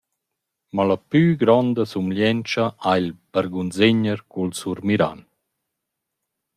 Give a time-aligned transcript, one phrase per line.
[0.75, 5.19] Mo la plü gronda sumglientscha ha il bargunzegner cul surmiran.